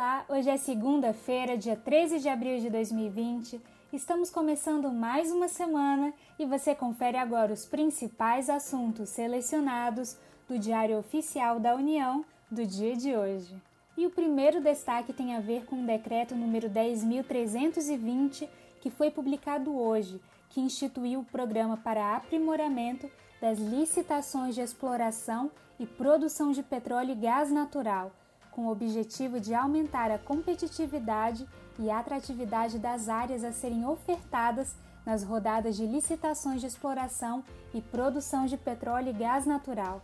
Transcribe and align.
Olá, 0.00 0.24
hoje 0.30 0.48
é 0.48 0.56
segunda-feira, 0.56 1.58
dia 1.58 1.76
13 1.76 2.20
de 2.20 2.28
abril 2.30 2.58
de 2.58 2.70
2020. 2.70 3.60
Estamos 3.92 4.30
começando 4.30 4.90
mais 4.90 5.30
uma 5.30 5.46
semana 5.46 6.14
e 6.38 6.46
você 6.46 6.74
confere 6.74 7.18
agora 7.18 7.52
os 7.52 7.66
principais 7.66 8.48
assuntos 8.48 9.10
selecionados 9.10 10.16
do 10.48 10.58
Diário 10.58 10.96
Oficial 10.96 11.60
da 11.60 11.74
União 11.74 12.24
do 12.50 12.64
dia 12.64 12.96
de 12.96 13.14
hoje. 13.14 13.54
E 13.94 14.06
o 14.06 14.10
primeiro 14.10 14.62
destaque 14.62 15.12
tem 15.12 15.36
a 15.36 15.40
ver 15.40 15.66
com 15.66 15.82
o 15.82 15.86
decreto 15.86 16.34
número 16.34 16.70
10.320, 16.70 18.48
que 18.80 18.88
foi 18.88 19.10
publicado 19.10 19.76
hoje, 19.76 20.18
que 20.48 20.62
instituiu 20.62 21.20
o 21.20 21.24
programa 21.26 21.76
para 21.76 22.16
aprimoramento 22.16 23.06
das 23.38 23.58
licitações 23.58 24.54
de 24.54 24.62
exploração 24.62 25.50
e 25.78 25.84
produção 25.84 26.52
de 26.52 26.62
petróleo 26.62 27.12
e 27.12 27.16
gás 27.16 27.52
natural 27.52 28.10
com 28.50 28.66
o 28.66 28.70
objetivo 28.70 29.40
de 29.40 29.54
aumentar 29.54 30.10
a 30.10 30.18
competitividade 30.18 31.46
e 31.78 31.90
atratividade 31.90 32.78
das 32.78 33.08
áreas 33.08 33.44
a 33.44 33.52
serem 33.52 33.86
ofertadas 33.86 34.74
nas 35.04 35.22
rodadas 35.22 35.76
de 35.76 35.86
licitações 35.86 36.60
de 36.60 36.66
exploração 36.66 37.42
e 37.72 37.80
produção 37.80 38.46
de 38.46 38.56
petróleo 38.56 39.10
e 39.10 39.12
gás 39.12 39.46
natural. 39.46 40.02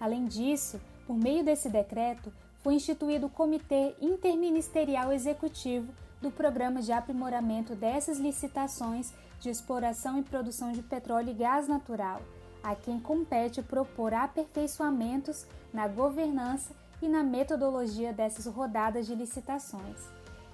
Além 0.00 0.26
disso, 0.26 0.80
por 1.06 1.16
meio 1.16 1.44
desse 1.44 1.68
decreto, 1.68 2.32
foi 2.62 2.74
instituído 2.74 3.26
o 3.26 3.30
Comitê 3.30 3.94
Interministerial 4.00 5.12
Executivo 5.12 5.92
do 6.20 6.30
Programa 6.30 6.80
de 6.80 6.92
Aprimoramento 6.92 7.74
dessas 7.74 8.18
licitações 8.18 9.12
de 9.40 9.50
exploração 9.50 10.18
e 10.18 10.22
produção 10.22 10.72
de 10.72 10.82
petróleo 10.82 11.30
e 11.30 11.34
gás 11.34 11.68
natural, 11.68 12.20
a 12.62 12.74
quem 12.74 12.98
compete 12.98 13.62
propor 13.62 14.14
aperfeiçoamentos 14.14 15.46
na 15.72 15.86
governança 15.86 16.74
e 17.06 17.08
na 17.08 17.22
metodologia 17.22 18.12
dessas 18.12 18.46
rodadas 18.46 19.06
de 19.06 19.14
licitações. 19.14 19.96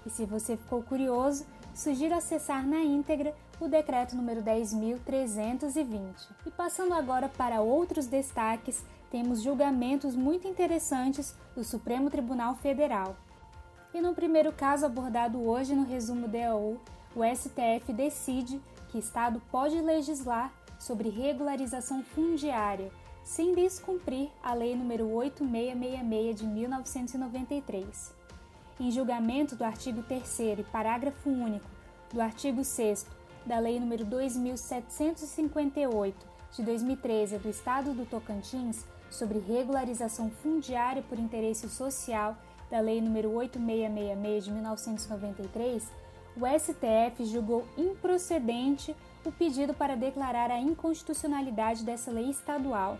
E 0.04 0.10
se 0.10 0.26
você 0.26 0.54
ficou 0.54 0.82
curioso, 0.82 1.46
sugiro 1.74 2.14
acessar 2.14 2.66
na 2.66 2.80
íntegra 2.80 3.34
o 3.58 3.68
decreto 3.68 4.14
número 4.14 4.42
10.320. 4.42 6.28
E 6.44 6.50
passando 6.50 6.92
agora 6.92 7.28
para 7.28 7.62
outros 7.62 8.06
destaques, 8.06 8.84
temos 9.10 9.40
julgamentos 9.42 10.14
muito 10.14 10.46
interessantes 10.46 11.34
do 11.54 11.64
Supremo 11.64 12.10
Tribunal 12.10 12.54
Federal. 12.56 13.16
E 13.94 14.00
no 14.02 14.14
primeiro 14.14 14.52
caso 14.52 14.84
abordado 14.84 15.42
hoje 15.42 15.74
no 15.74 15.84
resumo 15.84 16.28
DAU, 16.28 16.78
o 17.16 17.24
STF 17.24 17.92
decide 17.94 18.60
que 18.88 18.98
Estado 18.98 19.40
pode 19.50 19.80
legislar 19.80 20.52
sobre 20.78 21.08
regularização 21.08 22.02
fundiária 22.02 22.90
sem 23.24 23.54
descumprir 23.54 24.28
a 24.42 24.54
Lei 24.54 24.74
nº 24.74 25.12
8666 25.12 26.38
de 26.38 26.46
1993. 26.46 28.14
Em 28.80 28.90
julgamento 28.90 29.54
do 29.54 29.64
artigo 29.64 30.02
3 30.02 30.40
e 30.58 30.64
parágrafo 30.64 31.30
único 31.30 31.70
do 32.12 32.20
artigo 32.20 32.64
6 32.64 33.06
da 33.46 33.58
Lei 33.58 33.78
nº 33.78 34.04
2758 34.04 36.32
de 36.52 36.62
2013 36.62 37.38
do 37.38 37.48
Estado 37.48 37.94
do 37.94 38.04
Tocantins 38.04 38.84
sobre 39.10 39.38
regularização 39.38 40.30
fundiária 40.30 41.02
por 41.02 41.18
interesse 41.18 41.66
social 41.68 42.36
da 42.70 42.80
Lei 42.80 43.00
nº 43.00 43.26
8666 43.26 44.44
de 44.44 44.50
1993, 44.50 45.90
o 46.34 46.46
STF 46.58 47.26
julgou 47.26 47.66
improcedente 47.76 48.96
o 49.24 49.32
pedido 49.32 49.74
para 49.74 49.96
declarar 49.96 50.50
a 50.50 50.60
inconstitucionalidade 50.60 51.84
dessa 51.84 52.10
lei 52.10 52.30
estadual. 52.30 52.98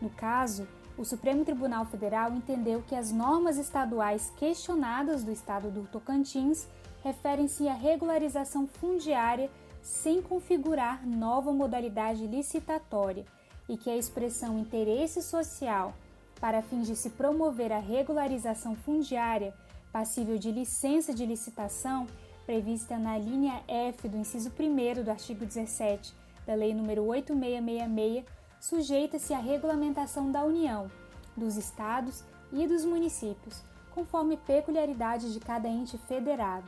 No 0.00 0.10
caso, 0.10 0.66
o 0.96 1.04
Supremo 1.04 1.44
Tribunal 1.44 1.84
Federal 1.84 2.32
entendeu 2.32 2.82
que 2.86 2.94
as 2.94 3.12
normas 3.12 3.56
estaduais 3.56 4.32
questionadas 4.36 5.22
do 5.22 5.30
estado 5.30 5.70
do 5.70 5.86
Tocantins 5.86 6.66
referem-se 7.02 7.68
à 7.68 7.74
regularização 7.74 8.66
fundiária 8.66 9.50
sem 9.80 10.20
configurar 10.20 11.06
nova 11.06 11.52
modalidade 11.52 12.26
licitatória 12.26 13.24
e 13.68 13.76
que 13.76 13.90
a 13.90 13.96
expressão 13.96 14.58
interesse 14.58 15.22
social 15.22 15.94
para 16.40 16.62
fins 16.62 16.86
de 16.86 16.96
se 16.96 17.10
promover 17.10 17.72
a 17.72 17.78
regularização 17.78 18.74
fundiária 18.74 19.54
passível 19.92 20.38
de 20.38 20.50
licença 20.50 21.14
de 21.14 21.24
licitação 21.24 22.06
prevista 22.48 22.96
na 22.96 23.18
linha 23.18 23.62
F 23.68 24.08
do 24.08 24.16
inciso 24.16 24.50
1 24.58 25.04
do 25.04 25.10
artigo 25.10 25.44
17 25.44 26.14
da 26.46 26.54
Lei 26.54 26.72
nº 26.72 26.98
8666, 26.98 28.24
sujeita-se 28.58 29.34
à 29.34 29.38
regulamentação 29.38 30.32
da 30.32 30.42
União, 30.42 30.90
dos 31.36 31.58
Estados 31.58 32.24
e 32.50 32.66
dos 32.66 32.86
municípios, 32.86 33.62
conforme 33.94 34.38
peculiaridade 34.38 35.30
de 35.30 35.38
cada 35.40 35.68
ente 35.68 35.98
federado. 35.98 36.66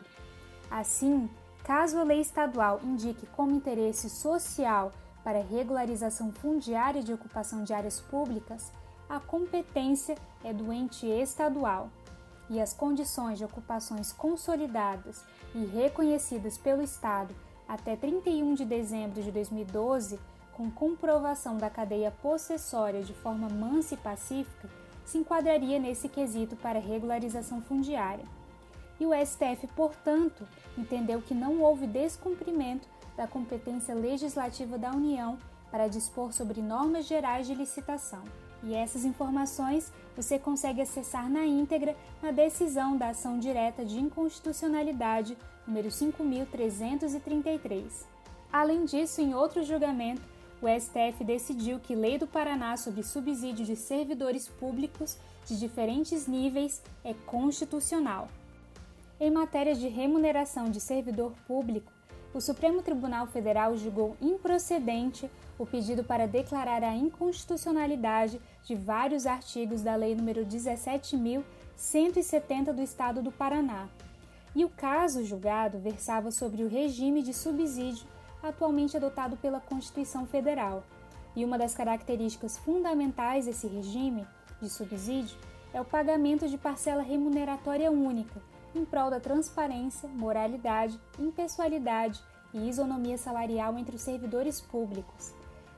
Assim, 0.70 1.30
caso 1.64 1.98
a 1.98 2.02
lei 2.02 2.20
estadual 2.20 2.78
indique 2.84 3.24
como 3.28 3.56
interesse 3.56 4.10
social 4.10 4.92
para 5.24 5.42
regularização 5.42 6.30
fundiária 6.30 7.02
de 7.02 7.14
ocupação 7.14 7.64
de 7.64 7.72
áreas 7.72 8.00
públicas, 8.00 8.70
a 9.08 9.18
competência 9.18 10.14
é 10.44 10.52
do 10.52 10.70
ente 10.70 11.06
estadual 11.06 11.88
e 12.50 12.60
as 12.60 12.74
condições 12.74 13.38
de 13.38 13.44
ocupações 13.44 14.12
consolidadas 14.12 15.24
e 15.54 15.64
reconhecidas 15.64 16.58
pelo 16.58 16.82
Estado 16.82 17.34
até 17.66 17.94
31 17.94 18.54
de 18.54 18.64
dezembro 18.64 19.22
de 19.22 19.30
2012, 19.30 20.18
com 20.52 20.68
comprovação 20.68 21.56
da 21.56 21.70
cadeia 21.70 22.10
possessória 22.10 23.02
de 23.02 23.14
forma 23.14 23.48
mansa 23.48 23.94
e 23.94 23.96
pacífica, 23.96 24.68
se 25.04 25.18
enquadraria 25.18 25.78
nesse 25.78 26.08
quesito 26.08 26.56
para 26.56 26.80
regularização 26.80 27.62
fundiária. 27.62 28.24
E 28.98 29.06
o 29.06 29.12
STF, 29.14 29.68
portanto, 29.74 30.46
entendeu 30.76 31.22
que 31.22 31.32
não 31.32 31.60
houve 31.62 31.86
descumprimento 31.86 32.88
da 33.16 33.26
competência 33.26 33.94
legislativa 33.94 34.76
da 34.76 34.90
União 34.90 35.38
para 35.70 35.88
dispor 35.88 36.32
sobre 36.32 36.60
normas 36.60 37.06
gerais 37.06 37.46
de 37.46 37.54
licitação. 37.54 38.24
E 38.62 38.74
essas 38.74 39.04
informações 39.04 39.92
você 40.14 40.38
consegue 40.38 40.82
acessar 40.82 41.30
na 41.30 41.46
íntegra 41.46 41.96
na 42.22 42.30
decisão 42.30 42.96
da 42.96 43.08
ação 43.10 43.38
direta 43.38 43.84
de 43.84 43.98
inconstitucionalidade 43.98 45.36
número 45.66 45.90
5333. 45.90 48.06
Além 48.52 48.84
disso, 48.84 49.20
em 49.20 49.34
outro 49.34 49.62
julgamento, 49.62 50.22
o 50.60 50.66
STF 50.68 51.24
decidiu 51.24 51.78
que 51.78 51.94
Lei 51.94 52.18
do 52.18 52.26
Paraná 52.26 52.76
sobre 52.76 53.02
subsídio 53.02 53.64
de 53.64 53.76
servidores 53.76 54.48
públicos 54.48 55.16
de 55.46 55.58
diferentes 55.58 56.26
níveis 56.26 56.82
é 57.02 57.14
constitucional. 57.14 58.28
Em 59.18 59.30
matéria 59.30 59.74
de 59.74 59.88
remuneração 59.88 60.70
de 60.70 60.80
servidor 60.80 61.32
público, 61.46 61.90
o 62.32 62.40
Supremo 62.40 62.80
Tribunal 62.80 63.26
Federal 63.26 63.76
julgou 63.76 64.16
improcedente 64.20 65.28
o 65.58 65.66
pedido 65.66 66.04
para 66.04 66.28
declarar 66.28 66.84
a 66.84 66.94
inconstitucionalidade 66.94 68.40
de 68.64 68.74
vários 68.74 69.26
artigos 69.26 69.82
da 69.82 69.96
Lei 69.96 70.14
nº 70.14 70.46
17.170 70.46 72.72
do 72.72 72.80
Estado 72.80 73.20
do 73.20 73.32
Paraná. 73.32 73.88
E 74.54 74.64
o 74.64 74.68
caso 74.68 75.24
julgado 75.24 75.78
versava 75.78 76.30
sobre 76.30 76.62
o 76.62 76.68
regime 76.68 77.20
de 77.22 77.34
subsídio 77.34 78.06
atualmente 78.42 78.96
adotado 78.96 79.36
pela 79.36 79.60
Constituição 79.60 80.26
Federal. 80.26 80.82
E 81.36 81.44
uma 81.44 81.58
das 81.58 81.74
características 81.74 82.56
fundamentais 82.58 83.44
desse 83.46 83.66
regime 83.66 84.24
de 84.60 84.70
subsídio 84.70 85.36
é 85.72 85.80
o 85.80 85.84
pagamento 85.84 86.48
de 86.48 86.58
parcela 86.58 87.02
remuneratória 87.02 87.90
única, 87.90 88.40
em 88.74 88.84
prol 88.84 89.10
da 89.10 89.20
transparência, 89.20 90.08
moralidade, 90.08 91.00
impessoalidade 91.18 92.20
e 92.52 92.68
isonomia 92.68 93.18
salarial 93.18 93.78
entre 93.78 93.96
os 93.96 94.02
servidores 94.02 94.60
públicos, 94.60 95.34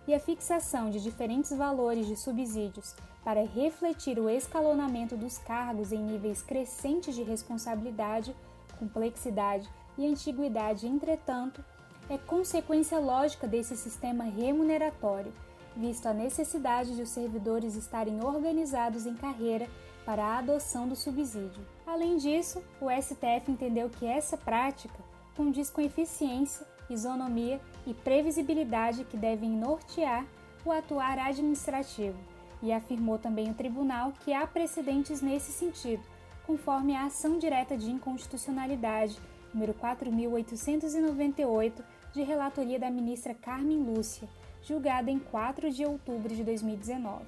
e 0.07 0.15
a 0.15 0.21
fixação 0.21 0.91
de 0.91 1.01
diferentes 1.01 1.57
valores 1.57 2.07
de 2.07 2.17
subsídios 2.17 2.95
para 3.25 3.45
refletir 3.45 4.19
o 4.19 4.29
escalonamento 4.29 5.17
dos 5.17 5.39
cargos 5.39 5.93
em 5.93 6.03
níveis 6.03 6.43
crescentes 6.43 7.15
de 7.15 7.23
responsabilidade, 7.23 8.35
complexidade 8.79 9.69
e 9.97 10.07
antiguidade, 10.07 10.87
entretanto, 10.87 11.65
é 12.11 12.19
consequência 12.19 12.99
lógica 12.99 13.47
desse 13.47 13.77
sistema 13.77 14.25
remuneratório, 14.25 15.33
visto 15.77 16.07
a 16.07 16.13
necessidade 16.13 16.97
de 16.97 17.03
os 17.03 17.11
servidores 17.11 17.77
estarem 17.77 18.25
organizados 18.25 19.07
em 19.07 19.15
carreira 19.15 19.69
para 20.05 20.25
a 20.25 20.39
adoção 20.39 20.89
do 20.89 20.97
subsídio. 20.97 21.65
Além 21.87 22.17
disso, 22.17 22.63
o 22.81 22.91
STF 22.91 23.51
entendeu 23.51 23.89
que 23.89 24.07
essa 24.07 24.37
prática 24.37 24.99
condiz 25.37 25.71
com 25.71 25.81
eficiência, 25.81 26.67
isonomia 26.89 27.61
e 27.87 27.95
previsibilidade 27.95 29.05
que 29.05 29.17
devem 29.17 29.51
nortear 29.51 30.27
o 30.65 30.71
atuar 30.71 31.19
administrativo, 31.19 32.19
e 32.63 32.73
afirmou 32.73 33.19
também 33.19 33.51
o 33.51 33.55
tribunal 33.55 34.13
que 34.25 34.33
há 34.33 34.47
precedentes 34.47 35.21
nesse 35.21 35.51
sentido, 35.51 36.03
conforme 36.47 36.95
a 36.95 37.07
ação 37.07 37.39
direta 37.39 37.77
de 37.77 37.91
inconstitucionalidade 37.91 39.19
número 39.53 39.75
4898 39.75 41.85
de 42.13 42.23
relatoria 42.23 42.79
da 42.79 42.91
ministra 42.91 43.35
Carmen 43.35 43.79
Lúcia, 43.79 44.29
julgada 44.63 45.11
em 45.11 45.19
4 45.19 45.71
de 45.71 45.85
outubro 45.85 46.35
de 46.35 46.45
2019. 46.45 47.25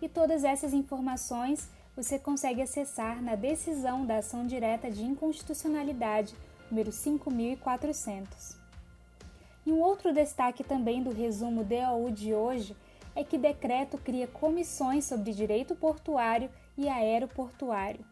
E 0.00 0.08
todas 0.08 0.44
essas 0.44 0.72
informações 0.72 1.68
você 1.96 2.18
consegue 2.18 2.60
acessar 2.60 3.22
na 3.22 3.36
decisão 3.36 4.04
da 4.04 4.18
ação 4.18 4.46
direta 4.46 4.90
de 4.90 5.04
inconstitucionalidade 5.04 6.34
número 6.70 6.90
5400. 6.90 8.56
E 9.64 9.72
um 9.72 9.80
outro 9.80 10.12
destaque 10.12 10.64
também 10.64 11.02
do 11.02 11.12
resumo 11.12 11.64
DOU 11.64 12.10
de 12.10 12.34
hoje 12.34 12.76
é 13.14 13.22
que 13.22 13.38
decreto 13.38 13.96
cria 13.96 14.26
comissões 14.26 15.04
sobre 15.04 15.32
direito 15.32 15.74
portuário 15.74 16.50
e 16.76 16.88
aeroportuário. 16.88 18.04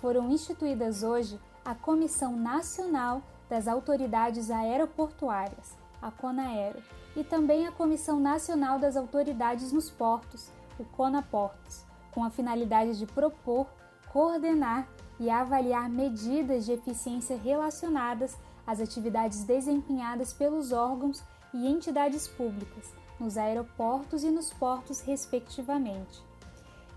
Foram 0.00 0.30
instituídas 0.30 1.02
hoje 1.02 1.38
a 1.64 1.74
Comissão 1.74 2.36
Nacional 2.36 3.22
das 3.48 3.68
Autoridades 3.68 4.50
Aeroportuárias, 4.50 5.76
a 6.00 6.10
CONAERO, 6.10 6.82
e 7.14 7.22
também 7.22 7.66
a 7.66 7.72
Comissão 7.72 8.18
Nacional 8.18 8.78
das 8.78 8.96
Autoridades 8.96 9.72
nos 9.72 9.90
Portos, 9.90 10.50
o 10.78 10.84
CONAPORTOS, 10.84 11.85
com 12.16 12.24
a 12.24 12.30
finalidade 12.30 12.98
de 12.98 13.04
propor, 13.04 13.66
coordenar 14.10 14.88
e 15.20 15.28
avaliar 15.28 15.86
medidas 15.90 16.64
de 16.64 16.72
eficiência 16.72 17.36
relacionadas 17.36 18.38
às 18.66 18.80
atividades 18.80 19.44
desempenhadas 19.44 20.32
pelos 20.32 20.72
órgãos 20.72 21.22
e 21.52 21.66
entidades 21.66 22.26
públicas 22.26 22.90
nos 23.20 23.36
aeroportos 23.36 24.24
e 24.24 24.30
nos 24.30 24.50
portos, 24.50 25.02
respectivamente. 25.02 26.24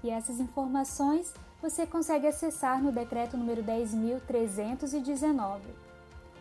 E 0.01 0.09
essas 0.09 0.39
informações 0.39 1.33
você 1.61 1.85
consegue 1.85 2.25
acessar 2.25 2.81
no 2.81 2.89
decreto 2.89 3.35
número 3.35 3.61
10.319. 3.61 5.59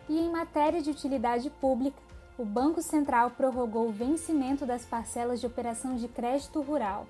E 0.07 0.17
em 0.17 0.31
matéria 0.31 0.81
de 0.81 0.89
utilidade 0.89 1.49
pública, 1.49 2.01
o 2.37 2.45
Banco 2.45 2.81
Central 2.81 3.31
prorrogou 3.31 3.89
o 3.89 3.91
vencimento 3.91 4.65
das 4.65 4.85
parcelas 4.85 5.41
de 5.41 5.47
operação 5.47 5.97
de 5.97 6.07
crédito 6.07 6.61
rural. 6.61 7.05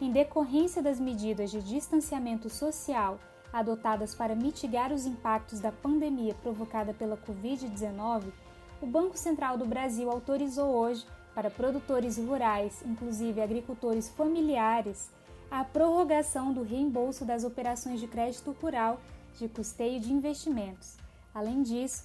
Em 0.00 0.10
decorrência 0.10 0.82
das 0.82 0.98
medidas 0.98 1.50
de 1.50 1.60
distanciamento 1.60 2.48
social 2.48 3.20
adotadas 3.52 4.14
para 4.14 4.34
mitigar 4.34 4.92
os 4.92 5.04
impactos 5.04 5.60
da 5.60 5.70
pandemia 5.70 6.34
provocada 6.42 6.94
pela 6.94 7.18
Covid-19, 7.18 8.32
o 8.80 8.86
Banco 8.86 9.18
Central 9.18 9.58
do 9.58 9.66
Brasil 9.66 10.10
autorizou 10.10 10.74
hoje, 10.74 11.04
para 11.34 11.50
produtores 11.50 12.16
rurais, 12.16 12.82
inclusive 12.86 13.42
agricultores 13.42 14.08
familiares, 14.08 15.10
a 15.50 15.64
prorrogação 15.64 16.52
do 16.52 16.62
reembolso 16.62 17.24
das 17.24 17.44
operações 17.44 18.00
de 18.00 18.06
crédito 18.06 18.56
rural 18.60 19.00
de 19.38 19.48
custeio 19.48 20.00
de 20.00 20.12
investimentos. 20.12 20.96
Além 21.34 21.62
disso, 21.62 22.04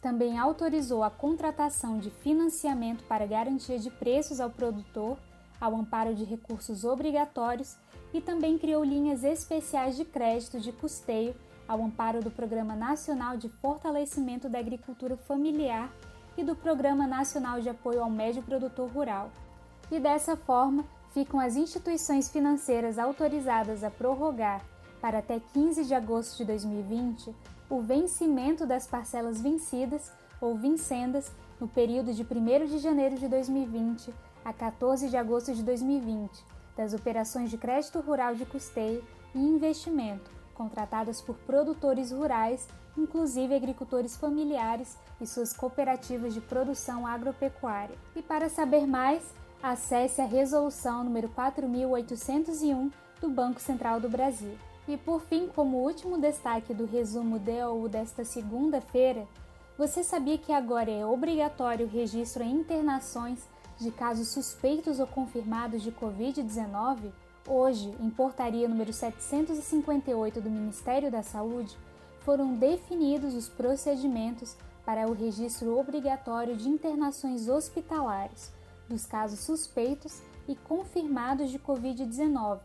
também 0.00 0.38
autorizou 0.38 1.02
a 1.02 1.10
contratação 1.10 1.98
de 1.98 2.10
financiamento 2.10 3.04
para 3.04 3.26
garantia 3.26 3.78
de 3.78 3.90
preços 3.90 4.40
ao 4.40 4.50
produtor, 4.50 5.18
ao 5.62 5.76
amparo 5.76 6.12
de 6.12 6.24
recursos 6.24 6.84
obrigatórios 6.84 7.76
e 8.12 8.20
também 8.20 8.58
criou 8.58 8.82
linhas 8.82 9.22
especiais 9.22 9.96
de 9.96 10.04
crédito 10.04 10.58
de 10.58 10.72
custeio 10.72 11.36
ao 11.68 11.80
amparo 11.80 12.20
do 12.20 12.32
Programa 12.32 12.74
Nacional 12.74 13.36
de 13.36 13.48
Fortalecimento 13.48 14.48
da 14.48 14.58
Agricultura 14.58 15.16
Familiar 15.16 15.88
e 16.36 16.42
do 16.42 16.56
Programa 16.56 17.06
Nacional 17.06 17.60
de 17.60 17.68
Apoio 17.68 18.02
ao 18.02 18.10
Médio 18.10 18.42
Produtor 18.42 18.90
Rural. 18.90 19.30
E 19.88 20.00
dessa 20.00 20.36
forma, 20.36 20.84
ficam 21.14 21.38
as 21.38 21.54
instituições 21.54 22.28
financeiras 22.28 22.98
autorizadas 22.98 23.84
a 23.84 23.90
prorrogar, 23.90 24.64
para 25.00 25.18
até 25.18 25.40
15 25.52 25.84
de 25.84 25.94
agosto 25.94 26.38
de 26.38 26.44
2020, 26.44 27.32
o 27.70 27.80
vencimento 27.80 28.66
das 28.66 28.88
parcelas 28.88 29.40
vencidas 29.40 30.10
ou 30.40 30.56
vincendas 30.56 31.30
no 31.60 31.68
período 31.68 32.12
de 32.12 32.22
1 32.22 32.66
de 32.66 32.78
janeiro 32.78 33.14
de 33.16 33.28
2020 33.28 34.12
a 34.44 34.52
14 34.52 35.08
de 35.08 35.16
agosto 35.16 35.54
de 35.54 35.62
2020, 35.62 36.44
das 36.76 36.94
operações 36.94 37.50
de 37.50 37.58
crédito 37.58 38.00
rural 38.00 38.34
de 38.34 38.44
custeio 38.44 39.04
e 39.34 39.38
investimento 39.38 40.42
contratadas 40.62 41.20
por 41.20 41.34
produtores 41.38 42.12
rurais, 42.12 42.68
inclusive 42.96 43.54
agricultores 43.54 44.16
familiares 44.16 44.96
e 45.20 45.26
suas 45.26 45.52
cooperativas 45.52 46.34
de 46.34 46.40
produção 46.40 47.06
agropecuária. 47.06 47.96
E 48.14 48.22
para 48.22 48.48
saber 48.48 48.86
mais, 48.86 49.22
acesse 49.62 50.20
a 50.20 50.26
resolução 50.26 51.02
número 51.02 51.28
4801 51.30 52.90
do 53.20 53.28
Banco 53.28 53.60
Central 53.60 53.98
do 53.98 54.08
Brasil. 54.08 54.56
E 54.86 54.96
por 54.96 55.20
fim, 55.22 55.48
como 55.48 55.78
último 55.78 56.18
destaque 56.18 56.74
do 56.74 56.84
resumo 56.84 57.38
DOU 57.38 57.88
desta 57.88 58.24
segunda-feira, 58.24 59.26
você 59.78 60.02
sabia 60.02 60.36
que 60.36 60.52
agora 60.52 60.90
é 60.90 61.06
obrigatório 61.06 61.86
o 61.86 61.88
registro 61.88 62.42
em 62.42 62.52
internações 62.52 63.38
de 63.78 63.90
casos 63.90 64.28
suspeitos 64.28 65.00
ou 65.00 65.06
confirmados 65.06 65.82
de 65.82 65.92
Covid-19? 65.92 67.10
Hoje, 67.46 67.94
em 68.00 68.10
portaria 68.10 68.68
número 68.68 68.92
758 68.92 70.40
do 70.40 70.50
Ministério 70.50 71.10
da 71.10 71.22
Saúde, 71.22 71.76
foram 72.20 72.54
definidos 72.54 73.34
os 73.34 73.48
procedimentos 73.48 74.56
para 74.84 75.08
o 75.08 75.12
registro 75.12 75.78
obrigatório 75.78 76.56
de 76.56 76.68
internações 76.68 77.48
hospitalares 77.48 78.52
dos 78.88 79.06
casos 79.06 79.40
suspeitos 79.40 80.20
e 80.46 80.54
confirmados 80.54 81.50
de 81.50 81.58
Covid-19 81.58 82.60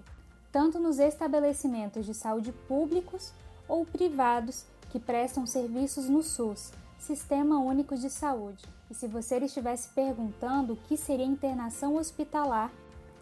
tanto 0.51 0.79
nos 0.79 0.97
estabelecimentos 0.97 2.05
de 2.05 2.13
saúde 2.13 2.51
públicos 2.51 3.31
ou 3.67 3.85
privados 3.85 4.65
que 4.89 4.99
prestam 4.99 5.45
serviços 5.45 6.07
no 6.09 6.23
SUS, 6.23 6.71
Sistema 6.97 7.59
Único 7.59 7.95
de 7.95 8.09
Saúde. 8.09 8.63
E 8.89 8.93
se 8.93 9.07
você 9.07 9.37
estivesse 9.37 9.89
perguntando 9.89 10.73
o 10.73 10.77
que 10.77 10.95
seria 10.95 11.25
internação 11.25 11.95
hospitalar, 11.95 12.71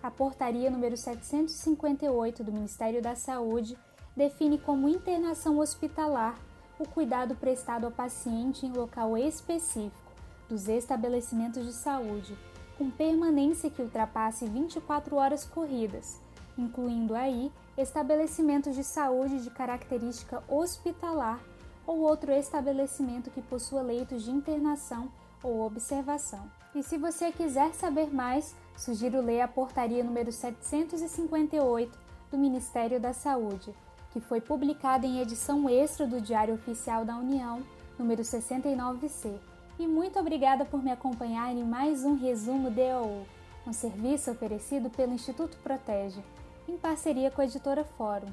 a 0.02 0.12
portaria 0.12 0.70
número 0.70 0.96
758 0.96 2.44
do 2.44 2.52
Ministério 2.52 3.02
da 3.02 3.16
Saúde 3.16 3.76
define 4.16 4.60
como 4.60 4.88
internação 4.88 5.58
hospitalar 5.58 6.40
o 6.78 6.88
cuidado 6.88 7.36
prestado 7.36 7.86
ao 7.86 7.92
paciente 7.92 8.66
em 8.66 8.72
local 8.72 9.18
específico 9.18 10.12
dos 10.48 10.68
estabelecimentos 10.68 11.66
de 11.66 11.74
saúde, 11.74 12.38
com 12.78 12.92
permanência 12.92 13.70
que 13.70 13.82
ultrapasse 13.82 14.46
24 14.46 15.16
horas 15.16 15.46
corridas, 15.46 16.20
incluindo 16.56 17.16
aí 17.16 17.52
estabelecimentos 17.76 18.76
de 18.76 18.84
saúde 18.84 19.44
de 19.44 19.50
característica 19.50 20.44
hospitalar 20.48 21.40
ou 21.88 22.02
outro 22.02 22.32
estabelecimento 22.32 23.32
que 23.32 23.42
possua 23.42 23.82
leitos 23.82 24.24
de 24.24 24.32
internação 24.32 25.10
ou 25.46 25.66
observação. 25.66 26.50
E 26.74 26.82
se 26.82 26.98
você 26.98 27.32
quiser 27.32 27.74
saber 27.74 28.14
mais, 28.14 28.56
sugiro 28.76 29.22
ler 29.22 29.42
a 29.42 29.48
portaria 29.48 30.04
número 30.04 30.32
758 30.32 31.98
do 32.32 32.38
Ministério 32.38 33.00
da 33.00 33.14
Saúde, 33.14 33.74
que 34.12 34.20
foi 34.20 34.42
publicada 34.42 35.06
em 35.06 35.22
edição 35.22 35.70
extra 35.70 36.08
do 36.08 36.20
Diário 36.20 36.56
Oficial 36.56 37.06
da 37.06 37.16
União, 37.16 37.62
número 37.98 38.24
69C. 38.24 39.38
E 39.78 39.88
muito 39.88 40.20
obrigada 40.20 40.66
por 40.66 40.84
me 40.84 40.92
acompanhar 40.92 41.52
em 41.52 41.64
mais 41.64 42.04
um 42.04 42.16
resumo 42.16 42.72
DOU, 42.72 43.26
um 43.68 43.74
serviço 43.74 44.32
oferecido 44.32 44.90
pelo 44.90 45.14
Instituto 45.14 45.58
Protege 45.58 46.22
em 46.68 46.78
parceria 46.78 47.30
com 47.30 47.42
a 47.42 47.46
editora 47.46 47.84
Fórum. 47.84 48.32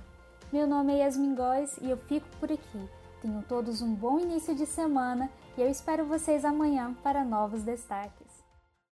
Meu 0.52 0.66
nome 0.66 0.94
é 0.94 0.98
Yasmin 0.98 1.34
Góes 1.34 1.76
e 1.80 1.90
eu 1.90 1.96
fico 1.96 2.26
por 2.38 2.50
aqui. 2.50 2.88
Tenham 3.20 3.42
todos 3.42 3.82
um 3.82 3.94
bom 3.94 4.18
início 4.18 4.54
de 4.54 4.66
semana 4.66 5.30
e 5.56 5.62
eu 5.62 5.68
espero 5.70 6.04
vocês 6.04 6.44
amanhã 6.44 6.94
para 7.02 7.24
novos 7.24 7.62
destaques. 7.62 8.21